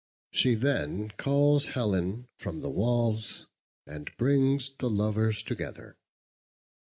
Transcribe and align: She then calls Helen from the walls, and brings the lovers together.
She 0.31 0.55
then 0.55 1.11
calls 1.15 1.67
Helen 1.67 2.27
from 2.35 2.59
the 2.61 2.71
walls, 2.71 3.45
and 3.85 4.09
brings 4.17 4.71
the 4.79 4.89
lovers 4.89 5.43
together. 5.43 5.95